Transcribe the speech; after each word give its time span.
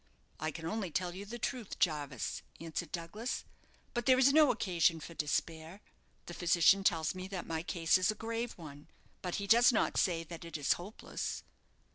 "I 0.39 0.49
can 0.49 0.65
only 0.65 0.89
tell 0.89 1.13
you 1.13 1.25
the 1.27 1.37
truth, 1.37 1.77
Jarvis," 1.77 2.41
answered 2.59 2.91
Douglas: 2.91 3.45
"but 3.93 4.07
there 4.07 4.17
is 4.17 4.33
no 4.33 4.49
occasion 4.49 4.99
for 4.99 5.13
despair. 5.13 5.79
The 6.25 6.33
physician 6.33 6.83
tells 6.83 7.13
me 7.13 7.27
that 7.27 7.45
my 7.45 7.61
case 7.61 7.99
is 7.99 8.09
a 8.09 8.15
grave 8.15 8.53
one, 8.53 8.87
but 9.21 9.35
he 9.35 9.45
does 9.45 9.71
not 9.71 9.97
say 9.97 10.23
that 10.23 10.43
it 10.43 10.57
is 10.57 10.73
hopeless." 10.73 11.43